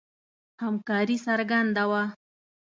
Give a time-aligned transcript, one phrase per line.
[0.63, 2.03] همکاري څرګنده وه.